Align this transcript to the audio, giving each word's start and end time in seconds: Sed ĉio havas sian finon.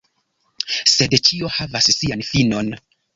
Sed 0.93 1.13
ĉio 1.27 1.51
havas 1.57 1.91
sian 1.99 2.25
finon. 2.31 2.73